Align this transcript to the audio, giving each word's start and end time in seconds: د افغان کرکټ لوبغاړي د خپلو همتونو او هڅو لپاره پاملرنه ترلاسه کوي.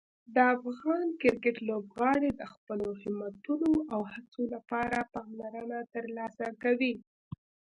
د 0.35 0.37
افغان 0.55 1.07
کرکټ 1.21 1.55
لوبغاړي 1.69 2.29
د 2.39 2.41
خپلو 2.53 2.89
همتونو 3.01 3.71
او 3.93 4.01
هڅو 4.13 4.41
لپاره 4.53 4.97
پاملرنه 5.13 5.79
ترلاسه 5.95 6.45
کوي. 6.63 6.93